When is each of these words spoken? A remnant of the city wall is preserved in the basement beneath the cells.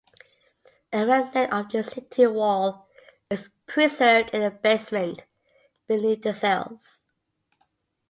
A 0.91 1.05
remnant 1.05 1.53
of 1.53 1.69
the 1.69 1.83
city 1.83 2.25
wall 2.25 2.89
is 3.29 3.49
preserved 3.67 4.31
in 4.33 4.41
the 4.41 4.49
basement 4.49 5.27
beneath 5.87 6.23
the 6.23 6.33
cells. 6.33 7.03